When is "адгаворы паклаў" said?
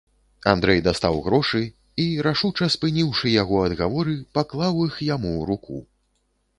3.69-4.85